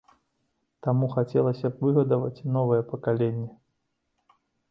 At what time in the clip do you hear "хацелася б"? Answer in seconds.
1.15-1.89